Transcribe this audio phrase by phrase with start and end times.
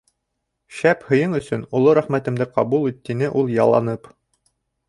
[0.77, 4.13] —Шәп һыйың өсөн оло рәхмәтемде ҡабул ит,— тине ул, яланып.